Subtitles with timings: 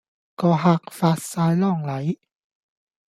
[0.35, 2.17] 個客發哂狼戾